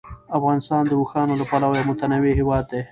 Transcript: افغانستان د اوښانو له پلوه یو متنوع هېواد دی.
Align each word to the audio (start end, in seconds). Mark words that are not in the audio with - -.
افغانستان 0.37 0.83
د 0.87 0.91
اوښانو 0.99 1.39
له 1.41 1.45
پلوه 1.49 1.75
یو 1.79 1.87
متنوع 1.91 2.33
هېواد 2.39 2.63
دی. 2.71 2.79